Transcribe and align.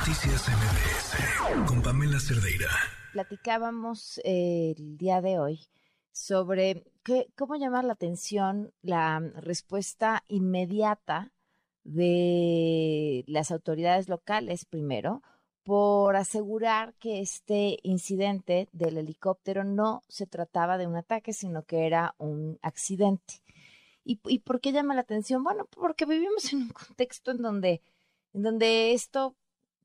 Noticias 0.00 0.48
MBS 0.48 1.68
con 1.68 1.82
Pamela 1.82 2.18
Cerdeira. 2.18 2.70
Platicábamos 3.12 4.18
eh, 4.24 4.74
el 4.74 4.96
día 4.96 5.20
de 5.20 5.38
hoy 5.38 5.60
sobre 6.10 6.86
cómo 7.36 7.56
llamar 7.56 7.84
la 7.84 7.92
atención 7.92 8.72
la 8.80 9.20
respuesta 9.20 10.24
inmediata 10.26 11.32
de 11.84 13.24
las 13.26 13.50
autoridades 13.50 14.08
locales 14.08 14.64
primero 14.64 15.22
por 15.64 16.16
asegurar 16.16 16.94
que 16.94 17.20
este 17.20 17.76
incidente 17.82 18.70
del 18.72 18.96
helicóptero 18.96 19.64
no 19.64 20.02
se 20.08 20.26
trataba 20.26 20.78
de 20.78 20.86
un 20.86 20.96
ataque, 20.96 21.34
sino 21.34 21.64
que 21.64 21.86
era 21.86 22.14
un 22.16 22.58
accidente. 22.62 23.42
¿Y, 24.02 24.18
y 24.24 24.38
por 24.38 24.62
qué 24.62 24.72
llama 24.72 24.94
la 24.94 25.02
atención? 25.02 25.44
Bueno, 25.44 25.66
porque 25.66 26.06
vivimos 26.06 26.50
en 26.54 26.62
un 26.62 26.68
contexto 26.70 27.32
en 27.32 27.42
donde, 27.42 27.82
en 28.32 28.42
donde 28.42 28.94
esto 28.94 29.36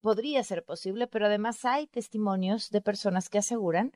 podría 0.06 0.44
ser 0.44 0.64
posible, 0.64 1.08
pero 1.08 1.26
además 1.26 1.66
hay 1.66 1.88
testimonios 1.88 2.70
de 2.70 2.80
personas 2.80 3.27
que 3.27 3.40
aseguran 3.40 3.91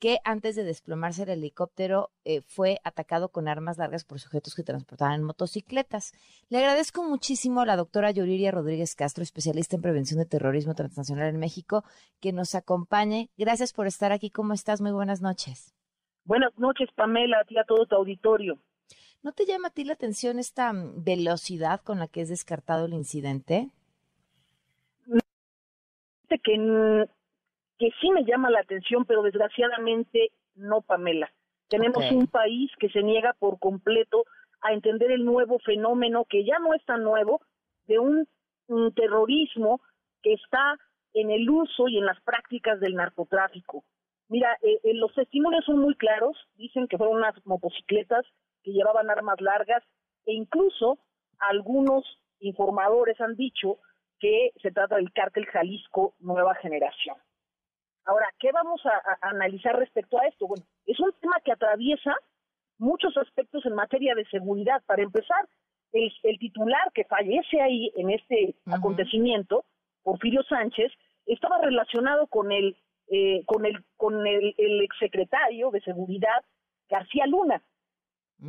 que 0.00 0.18
antes 0.24 0.56
de 0.56 0.64
desplomarse 0.64 1.22
el 1.22 1.28
helicóptero 1.28 2.10
eh, 2.24 2.40
fue 2.40 2.80
atacado 2.82 3.28
con 3.28 3.46
armas 3.46 3.78
largas 3.78 4.02
por 4.02 4.18
sujetos 4.18 4.56
que 4.56 4.64
transportaban 4.64 5.22
motocicletas. 5.22 6.14
Le 6.48 6.58
agradezco 6.58 7.04
muchísimo 7.04 7.60
a 7.60 7.66
la 7.66 7.76
doctora 7.76 8.10
Yuriria 8.10 8.50
Rodríguez 8.50 8.96
Castro, 8.96 9.22
especialista 9.22 9.76
en 9.76 9.82
prevención 9.82 10.18
de 10.18 10.26
terrorismo 10.26 10.74
transnacional 10.74 11.28
en 11.28 11.38
México, 11.38 11.84
que 12.18 12.32
nos 12.32 12.56
acompañe. 12.56 13.30
Gracias 13.36 13.72
por 13.72 13.86
estar 13.86 14.10
aquí. 14.10 14.30
¿Cómo 14.30 14.54
estás? 14.54 14.80
Muy 14.80 14.90
buenas 14.90 15.22
noches. 15.22 15.76
Buenas 16.24 16.58
noches, 16.58 16.88
Pamela, 16.96 17.38
a 17.38 17.44
ti 17.44 17.56
a 17.56 17.62
todo 17.62 17.86
tu 17.86 17.94
auditorio. 17.94 18.58
¿No 19.22 19.30
te 19.30 19.46
llama 19.46 19.68
a 19.68 19.70
ti 19.70 19.84
la 19.84 19.92
atención 19.92 20.40
esta 20.40 20.72
mm, 20.72 21.04
velocidad 21.04 21.80
con 21.82 22.00
la 22.00 22.08
que 22.08 22.22
es 22.22 22.28
descartado 22.30 22.86
el 22.86 22.94
incidente? 22.94 23.70
Que 26.38 27.06
que 27.78 27.90
sí 28.00 28.10
me 28.10 28.24
llama 28.24 28.50
la 28.50 28.60
atención, 28.60 29.04
pero 29.04 29.22
desgraciadamente 29.22 30.30
no, 30.54 30.82
Pamela. 30.82 31.32
Tenemos 31.68 32.10
un 32.12 32.26
país 32.26 32.70
que 32.78 32.90
se 32.90 33.02
niega 33.02 33.32
por 33.38 33.58
completo 33.58 34.24
a 34.60 34.72
entender 34.72 35.10
el 35.10 35.24
nuevo 35.24 35.58
fenómeno, 35.58 36.24
que 36.28 36.44
ya 36.44 36.58
no 36.58 36.74
es 36.74 36.84
tan 36.84 37.02
nuevo, 37.02 37.40
de 37.86 37.98
un, 37.98 38.28
terrorismo 38.94 39.80
que 40.22 40.32
está 40.32 40.78
en 41.12 41.30
el 41.30 41.50
uso 41.50 41.88
y 41.88 41.98
en 41.98 42.06
las 42.06 42.20
prácticas 42.22 42.80
del 42.80 42.94
narcotráfico. 42.94 43.84
Mira, 44.28 44.56
eh, 44.62 44.78
eh, 44.82 44.94
los 44.94 45.12
testimonios 45.14 45.64
son 45.66 45.78
muy 45.78 45.94
claros, 45.96 46.36
dicen 46.54 46.86
que 46.88 46.96
fueron 46.96 47.16
unas 47.16 47.34
motocicletas 47.44 48.24
que 48.62 48.72
llevaban 48.72 49.10
armas 49.10 49.40
largas 49.40 49.82
e 50.24 50.32
incluso 50.32 50.98
algunos 51.38 52.04
informadores 52.38 53.20
han 53.20 53.34
dicho 53.34 53.78
que 54.22 54.52
se 54.62 54.70
trata 54.70 54.96
del 54.96 55.12
cártel 55.12 55.46
Jalisco 55.46 56.14
Nueva 56.20 56.54
Generación. 56.54 57.16
Ahora, 58.04 58.32
¿qué 58.38 58.52
vamos 58.52 58.80
a, 58.86 59.18
analizar 59.20 59.76
respecto 59.76 60.16
a 60.16 60.26
esto? 60.28 60.46
Bueno, 60.46 60.64
es 60.86 60.98
un 61.00 61.12
tema 61.20 61.40
que 61.44 61.50
atraviesa 61.50 62.14
muchos 62.78 63.16
aspectos 63.16 63.66
en 63.66 63.74
materia 63.74 64.14
de 64.14 64.24
seguridad. 64.26 64.80
Para 64.86 65.02
empezar, 65.02 65.48
el, 65.92 66.38
titular 66.38 66.92
que 66.94 67.04
fallece 67.04 67.60
ahí 67.60 67.90
en 67.96 68.10
este 68.10 68.54
acontecimiento, 68.66 69.64
Porfirio 70.04 70.44
Sánchez, 70.44 70.92
estaba 71.26 71.58
relacionado 71.58 72.28
con 72.28 72.52
el 72.52 72.76
eh, 73.08 73.42
con 73.44 73.66
el 73.66 73.84
con 73.96 74.24
el, 74.24 74.54
exsecretario 74.82 75.72
de 75.72 75.80
seguridad 75.80 76.44
García 76.88 77.26
Luna. 77.26 77.60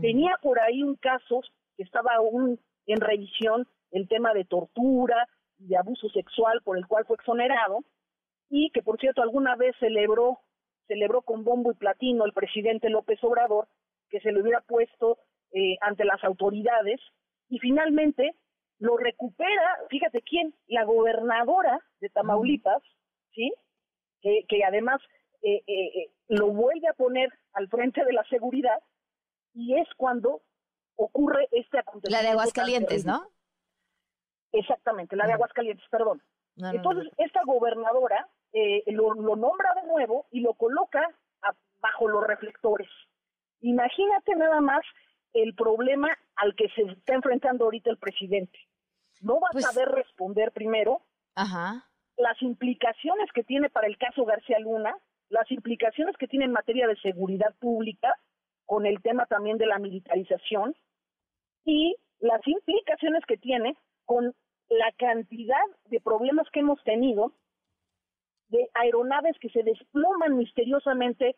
Tenía 0.01 0.37
por 0.41 0.59
ahí 0.59 0.83
un 0.83 0.95
caso 0.95 1.41
que 1.77 1.83
estaba 1.83 2.13
aún 2.15 2.59
en 2.85 3.01
revisión, 3.01 3.67
el 3.91 4.07
tema 4.07 4.33
de 4.33 4.45
tortura 4.45 5.27
de 5.67 5.77
abuso 5.77 6.09
sexual 6.09 6.61
por 6.63 6.77
el 6.77 6.87
cual 6.87 7.05
fue 7.05 7.15
exonerado 7.15 7.79
y 8.49 8.69
que 8.71 8.81
por 8.81 8.99
cierto 8.99 9.21
alguna 9.21 9.55
vez 9.55 9.75
celebró 9.79 10.39
celebró 10.87 11.21
con 11.21 11.43
bombo 11.43 11.71
y 11.71 11.75
platino 11.75 12.25
el 12.25 12.33
presidente 12.33 12.89
López 12.89 13.23
Obrador 13.23 13.67
que 14.09 14.19
se 14.19 14.31
le 14.31 14.41
hubiera 14.41 14.61
puesto 14.61 15.17
eh, 15.51 15.77
ante 15.81 16.05
las 16.05 16.23
autoridades 16.23 16.99
y 17.49 17.59
finalmente 17.59 18.35
lo 18.79 18.97
recupera, 18.97 19.77
fíjate 19.89 20.21
quién, 20.21 20.53
la 20.67 20.83
gobernadora 20.83 21.79
de 21.99 22.09
Tamaulipas, 22.09 22.81
¿sí? 23.33 23.53
Que, 24.21 24.45
que 24.47 24.63
además 24.63 24.99
eh, 25.41 25.63
eh, 25.67 26.11
lo 26.27 26.47
vuelve 26.47 26.87
a 26.87 26.93
poner 26.93 27.29
al 27.53 27.67
frente 27.69 28.03
de 28.03 28.13
la 28.13 28.23
seguridad 28.25 28.79
y 29.53 29.77
es 29.77 29.87
cuando 29.95 30.41
ocurre 30.95 31.47
este 31.51 31.79
acontecimiento. 31.79 32.09
La 32.09 32.21
de 32.21 32.31
Aguascalientes, 32.31 33.05
¿no? 33.05 33.29
Exactamente, 34.53 35.15
la 35.15 35.25
de 35.25 35.33
Aguascalientes, 35.33 35.85
perdón. 35.89 36.21
Entonces, 36.55 37.11
esta 37.17 37.41
gobernadora 37.45 38.27
eh, 38.53 38.83
lo, 38.87 39.15
nombra 39.15 39.73
de 39.81 39.87
nuevo 39.87 40.27
y 40.31 40.41
lo 40.41 40.53
coloca 40.53 41.01
bajo 41.81 42.07
los 42.07 42.25
reflectores. 42.25 42.87
Imagínate 43.61 44.35
nada 44.35 44.61
más 44.61 44.81
el 45.33 45.55
problema 45.55 46.09
al 46.35 46.55
que 46.55 46.69
se 46.69 46.83
está 46.83 47.15
enfrentando 47.15 47.65
ahorita 47.65 47.89
el 47.89 47.97
presidente. 47.97 48.57
No 49.21 49.39
va 49.39 49.47
a 49.49 49.53
pues 49.53 49.65
saber 49.65 49.89
responder 49.89 50.51
primero 50.51 51.01
las 52.17 52.41
implicaciones 52.41 53.31
que 53.33 53.43
tiene 53.43 53.69
para 53.69 53.87
el 53.87 53.97
caso 53.97 54.23
García 54.23 54.59
Luna, 54.59 54.95
las 55.29 55.49
implicaciones 55.51 56.15
que 56.17 56.27
tiene 56.27 56.45
en 56.45 56.51
materia 56.51 56.87
de 56.87 56.95
seguridad 56.97 57.55
pública, 57.59 58.15
con 58.65 58.85
el 58.85 59.01
tema 59.01 59.25
también 59.25 59.57
de 59.57 59.65
la 59.65 59.79
militarización, 59.79 60.75
y 61.65 61.95
las 62.19 62.45
implicaciones 62.47 63.25
que 63.25 63.37
tiene 63.37 63.75
con 64.05 64.35
la 64.77 64.91
cantidad 64.97 65.63
de 65.85 65.99
problemas 65.99 66.47
que 66.51 66.61
hemos 66.61 66.81
tenido 66.83 67.33
de 68.49 68.69
aeronaves 68.75 69.37
que 69.39 69.49
se 69.49 69.63
desploman 69.63 70.37
misteriosamente 70.37 71.35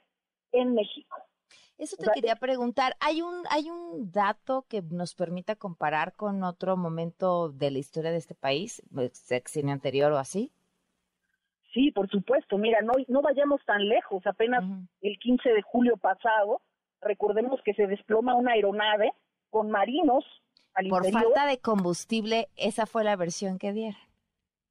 en 0.52 0.74
México. 0.74 1.18
Eso 1.78 1.98
te 1.98 2.10
quería 2.14 2.38
preguntar, 2.38 2.96
¿hay 3.02 3.22
un 3.22 3.44
hay 3.50 3.70
un 3.70 4.12
dato 4.12 4.66
que 4.70 4.82
nos 4.82 5.14
permita 5.14 5.56
comparar 5.56 6.14
con 6.16 6.44
otro 6.44 6.78
momento 6.78 7.50
de 7.50 7.72
la 7.72 7.80
historia 7.80 8.12
de 8.12 8.18
este 8.18 8.34
país, 8.34 8.82
sexenio 9.12 9.74
anterior 9.74 10.12
o 10.14 10.18
así? 10.18 10.52
Sí, 11.74 11.92
por 11.92 12.10
supuesto. 12.10 12.58
Mira, 12.58 12.80
no 12.82 12.94
no 13.10 13.22
vayamos 13.22 13.62
tan 13.66 13.88
lejos, 13.90 14.26
apenas 14.26 14.64
el 15.02 15.20
15 15.20 15.50
de 15.50 15.62
julio 15.64 15.98
pasado, 15.98 16.62
recordemos 17.02 17.62
que 17.64 17.74
se 17.74 17.88
desploma 17.88 18.36
una 18.36 18.54
aeronave 18.54 19.12
con 19.50 19.70
marinos 19.70 20.24
al 20.76 20.88
Por 20.88 21.10
falta 21.12 21.48
de 21.48 21.58
combustible, 21.60 22.50
esa 22.56 22.86
fue 22.86 23.04
la 23.04 23.16
versión 23.16 23.58
que 23.58 23.74
dieron. 23.74 24.00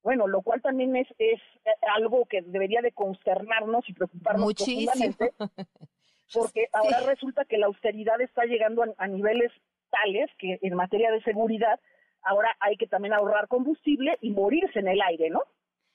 Bueno, 0.02 0.26
lo 0.26 0.42
cual 0.42 0.60
también 0.60 0.94
es, 0.96 1.08
es 1.18 1.40
eh, 1.64 1.70
algo 1.96 2.26
que 2.26 2.42
debería 2.42 2.82
de 2.82 2.92
consternarnos 2.92 3.88
y 3.88 3.94
preocuparnos 3.94 4.44
Muchísimo. 4.44 5.16
porque 6.32 6.68
ahora 6.72 7.00
resulta 7.00 7.44
que 7.44 7.58
la 7.58 7.66
austeridad 7.66 8.20
está 8.20 8.44
llegando 8.44 8.84
a, 8.98 9.06
niveles 9.06 9.50
tales 9.90 10.30
que 10.38 10.58
en 10.60 10.74
materia 10.74 11.10
de 11.10 11.22
seguridad 11.22 11.80
ahora 12.22 12.56
hay 12.60 12.76
que 12.76 12.86
también 12.86 13.14
ahorrar 13.14 13.48
combustible 13.48 14.18
y 14.20 14.30
morirse 14.30 14.78
en 14.78 14.88
el 14.88 15.00
aire, 15.02 15.30
¿no? 15.30 15.42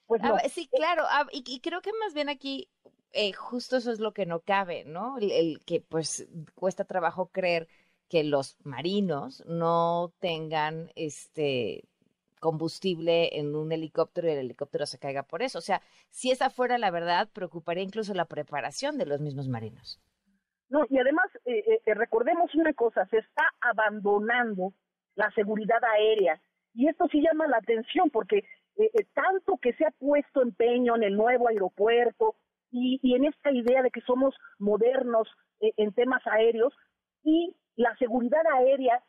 Pues 0.07 0.21
sí, 0.51 0.67
claro, 0.67 1.03
y, 1.31 1.59
creo 1.59 1.81
que 1.81 1.91
más 1.99 2.15
bien 2.15 2.29
aquí 2.29 2.67
eh, 3.11 3.31
justo 3.33 3.77
eso 3.77 3.91
es 3.91 3.99
lo 3.99 4.11
que 4.11 4.25
no 4.25 4.39
cabe, 4.39 4.85
¿no? 4.85 5.17
el, 5.19 5.59
que 5.65 5.81
pues 5.81 6.27
cuesta 6.55 6.83
trabajo 6.83 7.27
creer 7.27 7.67
que 8.09 8.23
los 8.23 8.57
marinos 8.65 9.43
no 9.47 10.11
tengan 10.19 10.91
este 10.95 11.87
combustible 12.39 13.37
en 13.37 13.55
un 13.55 13.71
helicóptero 13.71 14.27
y 14.27 14.31
el 14.31 14.39
helicóptero 14.39 14.85
se 14.85 14.97
caiga 14.97 15.23
por 15.23 15.41
eso. 15.41 15.59
O 15.59 15.61
sea, 15.61 15.81
si 16.09 16.31
esa 16.31 16.49
fuera 16.49 16.77
la 16.77 16.89
verdad, 16.89 17.29
preocuparía 17.31 17.83
incluso 17.83 18.13
la 18.13 18.25
preparación 18.25 18.97
de 18.97 19.05
los 19.05 19.19
mismos 19.19 19.47
marinos. 19.47 20.01
No, 20.69 20.85
y 20.89 20.99
además, 20.99 21.25
eh, 21.45 21.63
eh, 21.67 21.81
eh, 21.85 21.93
recordemos 21.93 22.53
una 22.55 22.73
cosa, 22.73 23.05
se 23.07 23.17
está 23.17 23.43
abandonando 23.61 24.73
la 25.15 25.31
seguridad 25.31 25.83
aérea. 25.83 26.41
Y 26.73 26.87
esto 26.87 27.07
sí 27.11 27.21
llama 27.21 27.47
la 27.47 27.57
atención 27.57 28.09
porque 28.09 28.43
tanto 29.13 29.57
que 29.61 29.73
se 29.73 29.85
ha 29.85 29.91
puesto 29.91 30.41
empeño 30.41 30.95
en 30.95 31.03
el 31.03 31.17
nuevo 31.17 31.49
aeropuerto 31.49 32.35
y, 32.71 32.97
y 33.03 33.15
en 33.15 33.25
esta 33.25 33.51
idea 33.51 33.81
de 33.81 33.91
que 33.91 33.99
somos 34.01 34.33
modernos 34.57 35.27
en 35.59 35.91
temas 35.91 36.25
aéreos 36.25 36.73
y 37.23 37.53
la 37.79 37.95
seguridad 37.95 38.45
aérea 38.55 39.01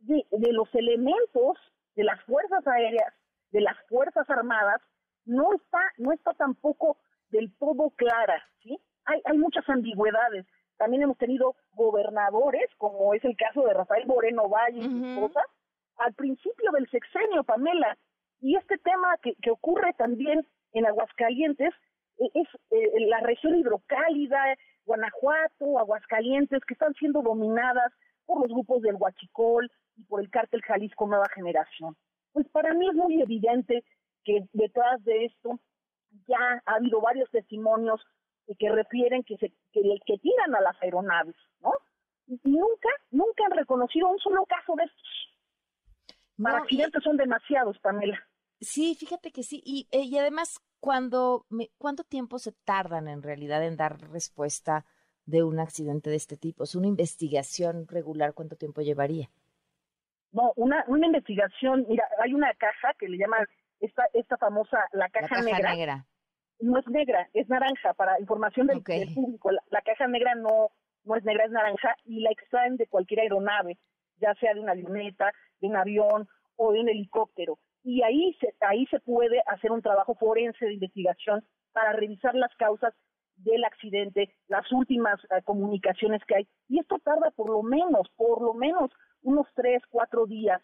de, 0.00 0.26
de 0.32 0.52
los 0.52 0.68
elementos 0.74 1.56
de 1.94 2.02
las 2.02 2.20
fuerzas 2.24 2.66
aéreas, 2.66 3.14
de 3.52 3.60
las 3.60 3.76
fuerzas 3.88 4.28
armadas, 4.28 4.82
no 5.24 5.52
está, 5.54 5.80
no 5.98 6.12
está 6.12 6.34
tampoco 6.34 6.98
del 7.30 7.56
todo 7.56 7.90
clara, 7.90 8.42
¿sí? 8.62 8.78
Hay, 9.04 9.20
hay 9.24 9.38
muchas 9.38 9.68
ambigüedades. 9.68 10.44
También 10.76 11.04
hemos 11.04 11.16
tenido 11.18 11.54
gobernadores, 11.72 12.68
como 12.78 13.14
es 13.14 13.24
el 13.24 13.36
caso 13.36 13.62
de 13.62 13.74
Rafael 13.74 14.06
Moreno 14.06 14.48
Valle 14.48 14.80
y 14.80 14.90
su 14.90 15.06
esposa, 15.06 15.40
al 15.98 16.12
principio 16.14 16.72
del 16.72 16.90
sexenio, 16.90 17.44
Pamela. 17.44 17.96
Y 18.40 18.56
este 18.56 18.76
tema 18.78 19.16
que, 19.22 19.34
que 19.40 19.52
ocurre 19.52 19.92
también 19.94 20.46
en 20.72 20.84
Aguascalientes 20.84 21.72
e, 22.18 22.26
es 22.34 22.48
eh, 22.70 23.06
la 23.06 23.20
región 23.20 23.54
hidrocálida, 23.56 24.56
Guanajuato, 24.84 25.78
Aguascalientes, 25.78 26.64
que 26.64 26.74
están 26.74 26.92
siendo 26.94 27.22
dominadas 27.22 27.92
por 28.26 28.42
los 28.42 28.48
grupos 28.48 28.82
del 28.82 28.96
Huachicol, 28.96 29.70
y 29.96 30.04
por 30.04 30.20
el 30.20 30.30
cártel 30.30 30.62
Jalisco 30.62 31.06
Nueva 31.06 31.28
Generación. 31.34 31.96
Pues 32.32 32.46
para 32.48 32.74
mí 32.74 32.88
es 32.88 32.94
muy 32.94 33.20
evidente 33.20 33.84
que 34.24 34.46
detrás 34.52 35.02
de 35.04 35.24
esto 35.24 35.58
ya 36.28 36.62
ha 36.66 36.74
habido 36.74 37.00
varios 37.00 37.30
testimonios 37.30 38.00
que 38.58 38.70
refieren 38.70 39.24
que 39.24 39.36
se 39.38 39.52
que, 39.72 39.82
que 40.04 40.18
tiran 40.18 40.54
a 40.54 40.60
las 40.60 40.80
aeronaves, 40.82 41.34
¿no? 41.60 41.72
Y 42.26 42.38
nunca, 42.44 42.88
nunca 43.10 43.44
han 43.44 43.52
reconocido 43.52 44.08
un 44.08 44.18
solo 44.18 44.44
caso 44.46 44.74
de 44.76 44.84
estos. 44.84 45.36
Para 46.42 46.58
accidentes 46.58 47.02
son 47.02 47.16
demasiados, 47.16 47.78
Pamela. 47.78 48.18
Sí, 48.60 48.94
fíjate 48.94 49.32
que 49.32 49.42
sí. 49.42 49.62
Y, 49.64 49.88
eh, 49.90 50.02
y 50.02 50.18
además, 50.18 50.60
cuando 50.80 51.46
me, 51.48 51.70
¿cuánto 51.78 52.04
tiempo 52.04 52.38
se 52.38 52.52
tardan 52.52 53.08
en 53.08 53.22
realidad 53.22 53.64
en 53.64 53.76
dar 53.76 53.98
respuesta 54.10 54.84
de 55.26 55.42
un 55.42 55.58
accidente 55.58 56.10
de 56.10 56.16
este 56.16 56.36
tipo? 56.36 56.64
¿Es 56.64 56.74
una 56.74 56.86
investigación 56.86 57.86
regular? 57.88 58.32
¿Cuánto 58.32 58.56
tiempo 58.56 58.80
llevaría? 58.80 59.28
No, 60.32 60.52
una, 60.56 60.84
una 60.88 61.06
investigación, 61.06 61.86
mira, 61.88 62.04
hay 62.22 62.34
una 62.34 62.52
caja 62.54 62.94
que 62.98 63.08
le 63.08 63.18
llaman 63.18 63.46
esta, 63.80 64.04
esta 64.12 64.36
famosa, 64.36 64.78
la 64.92 65.08
caja, 65.08 65.42
negra. 65.42 66.06
No 66.60 66.78
es 66.78 66.86
negra, 66.88 67.28
es 67.34 67.48
naranja, 67.48 67.92
para 67.94 68.18
información 68.20 68.66
del, 68.66 68.82
público. 68.82 69.50
La, 69.70 69.82
caja 69.82 70.06
negra 70.06 70.34
no, 70.34 70.70
no 71.04 71.16
es 71.16 71.24
negra, 71.24 71.44
es 71.44 71.50
naranja 71.50 71.94
y 72.04 72.20
la 72.20 72.30
extraen 72.30 72.76
de 72.76 72.86
cualquier 72.86 73.20
aeronave, 73.20 73.78
ya 74.18 74.34
sea 74.34 74.54
de 74.54 74.60
una 74.60 74.72
avioneta, 74.72 75.32
de 75.60 75.68
un 75.68 75.76
avión 75.76 76.28
o 76.56 76.72
de 76.72 76.80
un 76.80 76.88
helicóptero. 76.88 77.58
Y 77.82 78.02
ahí 78.02 78.36
se, 78.40 78.54
ahí 78.60 78.86
se 78.86 79.00
puede 79.00 79.42
hacer 79.46 79.70
un 79.70 79.82
trabajo 79.82 80.14
forense 80.14 80.64
de 80.64 80.74
investigación 80.74 81.44
para 81.72 81.92
revisar 81.92 82.34
las 82.34 82.54
causas 82.56 82.94
del 83.36 83.64
accidente, 83.64 84.34
las 84.48 84.70
últimas 84.72 85.22
eh, 85.24 85.42
comunicaciones 85.44 86.22
que 86.26 86.36
hay. 86.36 86.48
Y 86.68 86.80
esto 86.80 86.98
tarda 86.98 87.30
por 87.30 87.50
lo 87.50 87.62
menos, 87.62 88.08
por 88.16 88.42
lo 88.42 88.54
menos 88.54 88.90
unos 89.22 89.46
tres, 89.54 89.82
cuatro 89.90 90.26
días 90.26 90.62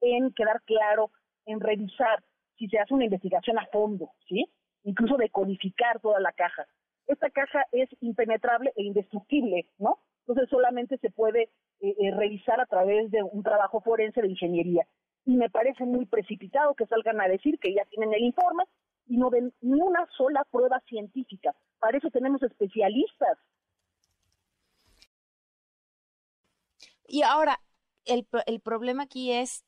en 0.00 0.32
quedar 0.32 0.62
claro, 0.62 1.10
en 1.46 1.60
revisar 1.60 2.22
si 2.56 2.68
se 2.68 2.78
hace 2.78 2.94
una 2.94 3.04
investigación 3.04 3.58
a 3.58 3.66
fondo, 3.66 4.10
¿sí? 4.28 4.46
Incluso 4.84 5.16
de 5.16 5.30
codificar 5.30 6.00
toda 6.00 6.20
la 6.20 6.32
caja. 6.32 6.66
Esta 7.06 7.30
caja 7.30 7.64
es 7.72 7.88
impenetrable 8.00 8.72
e 8.76 8.82
indestructible, 8.82 9.66
¿no? 9.78 9.98
Entonces 10.20 10.48
solamente 10.50 10.98
se 10.98 11.10
puede 11.10 11.50
eh, 11.80 11.94
eh, 11.98 12.10
revisar 12.16 12.60
a 12.60 12.66
través 12.66 13.10
de 13.10 13.22
un 13.22 13.42
trabajo 13.42 13.80
forense 13.80 14.22
de 14.22 14.28
ingeniería. 14.28 14.86
Y 15.24 15.36
me 15.36 15.50
parece 15.50 15.84
muy 15.84 16.06
precipitado 16.06 16.74
que 16.74 16.86
salgan 16.86 17.20
a 17.20 17.28
decir 17.28 17.58
que 17.58 17.74
ya 17.74 17.84
tienen 17.86 18.12
el 18.14 18.22
informe 18.22 18.64
y 19.06 19.16
no 19.16 19.30
ven 19.30 19.52
ni 19.60 19.80
una 19.80 20.06
sola 20.16 20.44
prueba 20.50 20.80
científica. 20.88 21.54
Para 21.78 21.98
eso 21.98 22.10
tenemos 22.10 22.42
especialistas. 22.42 23.38
Y 27.06 27.22
ahora, 27.22 27.60
el, 28.04 28.26
el 28.46 28.60
problema 28.60 29.04
aquí 29.04 29.32
es, 29.32 29.64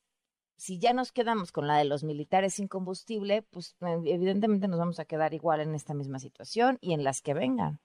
si 0.57 0.79
ya 0.79 0.93
nos 0.93 1.11
quedamos 1.11 1.51
con 1.51 1.67
la 1.67 1.77
de 1.77 1.85
los 1.85 2.03
militares 2.03 2.55
sin 2.55 2.67
combustible, 2.67 3.43
pues 3.51 3.75
eh, 3.81 4.01
evidentemente 4.05 4.67
nos 4.67 4.79
vamos 4.79 4.99
a 4.99 5.05
quedar 5.05 5.33
igual 5.33 5.61
en 5.61 5.75
esta 5.75 5.93
misma 5.93 6.19
situación 6.19 6.77
y 6.81 6.93
en 6.93 7.03
las 7.03 7.21
que 7.21 7.33
vengan. 7.33 7.79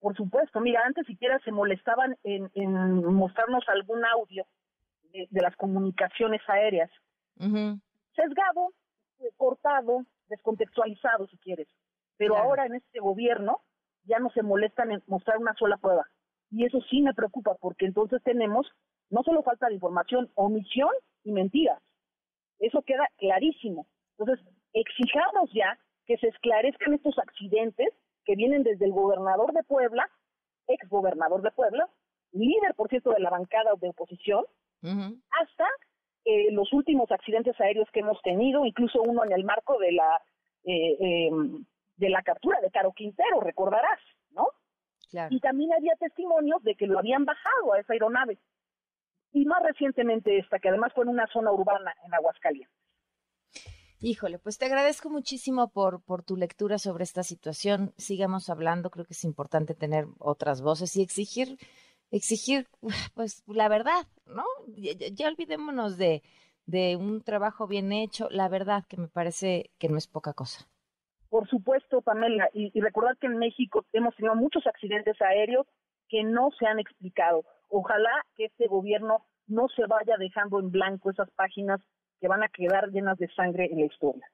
Por 0.00 0.16
supuesto, 0.16 0.60
mira, 0.60 0.80
antes 0.84 1.06
siquiera 1.06 1.40
se 1.40 1.50
molestaban 1.50 2.16
en, 2.22 2.48
mostrarnos 3.14 3.64
algún 3.68 4.04
audio 4.04 4.46
de, 5.12 5.26
las 5.32 5.56
comunicaciones 5.56 6.40
aéreas. 6.46 6.90
Sesgado, 7.36 8.72
eh, 9.18 9.30
cortado, 9.36 10.04
descontextualizado, 10.28 11.26
si 11.26 11.38
quieres. 11.38 11.68
Pero 12.16 12.36
ahora 12.36 12.66
en 12.66 12.74
este 12.74 13.00
gobierno 13.00 13.60
ya 14.04 14.18
no 14.18 14.30
se 14.30 14.42
molestan 14.42 14.92
en 14.92 15.02
mostrar 15.06 15.38
una 15.38 15.54
sola 15.54 15.76
prueba. 15.76 16.06
Y 16.50 16.64
eso 16.64 16.80
sí 16.90 17.02
me 17.02 17.14
preocupa, 17.14 17.54
porque 17.60 17.86
entonces 17.86 18.22
tenemos 18.22 18.66
no 19.10 19.22
solo 19.22 19.42
falta 19.42 19.68
de 19.68 19.74
información, 19.74 20.30
omisión 20.34 20.90
y 21.24 21.32
mentiras. 21.32 21.82
Eso 22.58 22.82
queda 22.82 23.06
clarísimo. 23.18 23.86
Entonces, 24.18 24.44
exijamos 24.72 25.50
ya 25.52 25.78
que 26.06 26.16
se 26.16 26.28
esclarezcan 26.28 26.94
estos 26.94 27.18
accidentes 27.18 27.88
que 28.24 28.34
vienen 28.34 28.62
desde 28.62 28.86
el 28.86 28.92
gobernador 28.92 29.52
de 29.52 29.62
Puebla, 29.62 30.08
ex 30.66 30.88
gobernador 30.88 31.42
de 31.42 31.50
Puebla, 31.50 31.88
líder, 32.32 32.74
por 32.74 32.88
cierto, 32.88 33.12
de 33.12 33.20
la 33.20 33.30
bancada 33.30 33.72
de 33.80 33.88
oposición, 33.90 34.44
hasta 34.82 35.66
eh, 36.24 36.50
los 36.52 36.72
últimos 36.72 37.10
accidentes 37.10 37.58
aéreos 37.60 37.88
que 37.92 38.00
hemos 38.00 38.20
tenido, 38.22 38.64
incluso 38.64 39.00
uno 39.02 39.24
en 39.24 39.32
el 39.32 39.44
marco 39.44 39.78
de 39.78 39.92
la 39.92 40.20
eh, 40.64 40.96
em, 41.00 41.64
de 41.96 42.08
la 42.10 42.22
captura 42.22 42.60
de 42.60 42.70
Caro 42.70 42.92
Quintero, 42.92 43.40
recordarás, 43.40 43.98
¿no? 44.30 44.48
Y 45.30 45.40
también 45.40 45.72
había 45.72 45.94
testimonios 45.98 46.62
de 46.62 46.74
que 46.74 46.86
lo 46.86 46.98
habían 46.98 47.24
bajado 47.24 47.72
a 47.72 47.80
esa 47.80 47.94
aeronave 47.94 48.38
y 49.32 49.44
más 49.46 49.62
recientemente 49.62 50.38
esta, 50.38 50.58
que 50.58 50.68
además 50.68 50.92
fue 50.94 51.04
en 51.04 51.10
una 51.10 51.26
zona 51.28 51.52
urbana 51.52 51.94
en 52.04 52.14
Aguascalientes. 52.14 52.74
Híjole, 54.00 54.38
pues 54.38 54.58
te 54.58 54.66
agradezco 54.66 55.10
muchísimo 55.10 55.70
por, 55.70 56.04
por 56.04 56.22
tu 56.22 56.36
lectura 56.36 56.78
sobre 56.78 57.02
esta 57.02 57.24
situación. 57.24 57.92
Sigamos 57.96 58.48
hablando, 58.48 58.90
creo 58.90 59.04
que 59.04 59.14
es 59.14 59.24
importante 59.24 59.74
tener 59.74 60.06
otras 60.18 60.62
voces 60.62 60.94
y 60.96 61.02
exigir, 61.02 61.58
exigir, 62.10 62.66
pues 63.14 63.42
la 63.46 63.68
verdad, 63.68 64.06
¿no? 64.26 64.44
Ya, 64.76 65.28
olvidémonos 65.28 65.98
de, 65.98 66.22
de 66.66 66.96
un 66.96 67.22
trabajo 67.22 67.66
bien 67.66 67.92
hecho, 67.92 68.28
la 68.30 68.48
verdad 68.48 68.84
que 68.88 68.96
me 68.96 69.08
parece 69.08 69.70
que 69.78 69.88
no 69.88 69.96
es 69.96 70.06
poca 70.06 70.32
cosa. 70.32 70.68
Por 71.28 71.46
supuesto, 71.48 72.00
Pamela, 72.00 72.48
y, 72.54 72.70
y 72.72 72.80
recordar 72.80 73.18
que 73.18 73.26
en 73.26 73.36
México 73.36 73.84
hemos 73.92 74.16
tenido 74.16 74.34
muchos 74.34 74.66
accidentes 74.66 75.20
aéreos 75.20 75.66
que 76.08 76.24
no 76.24 76.48
se 76.58 76.66
han 76.66 76.78
explicado. 76.78 77.44
Ojalá 77.68 78.24
que 78.34 78.46
este 78.46 78.66
gobierno 78.66 79.26
no 79.46 79.66
se 79.68 79.86
vaya 79.86 80.16
dejando 80.18 80.58
en 80.58 80.70
blanco 80.70 81.10
esas 81.10 81.30
páginas 81.32 81.80
que 82.20 82.28
van 82.28 82.42
a 82.42 82.48
quedar 82.48 82.90
llenas 82.90 83.18
de 83.18 83.28
sangre 83.34 83.66
en 83.70 83.80
la 83.80 83.86
historia. 83.86 84.26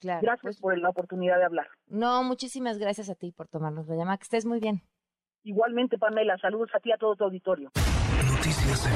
Claro, 0.00 0.20
gracias 0.22 0.42
pues 0.42 0.60
por 0.60 0.78
la 0.78 0.88
oportunidad 0.88 1.36
de 1.36 1.44
hablar. 1.44 1.68
No, 1.86 2.22
muchísimas 2.24 2.78
gracias 2.78 3.10
a 3.10 3.14
ti 3.14 3.32
por 3.32 3.48
tomarnos 3.48 3.86
la 3.86 3.96
llamada. 3.96 4.16
Que 4.16 4.24
estés 4.24 4.46
muy 4.46 4.58
bien. 4.58 4.82
Igualmente, 5.44 5.98
Pamela, 5.98 6.36
saludos 6.38 6.70
a 6.74 6.80
ti 6.80 6.90
y 6.90 6.92
a 6.92 6.98
todo 6.98 7.16
tu 7.16 7.24
auditorio. 7.24 7.70
Noticias 8.26 8.86